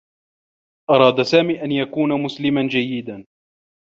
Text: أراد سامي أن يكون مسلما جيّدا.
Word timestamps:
أراد 0.89 1.21
سامي 1.21 1.61
أن 1.63 1.71
يكون 1.71 2.21
مسلما 2.21 2.67
جيّدا. 2.67 3.25